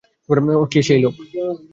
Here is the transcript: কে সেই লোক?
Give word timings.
কে 0.71 0.79
সেই 0.87 0.99
লোক? 1.03 1.13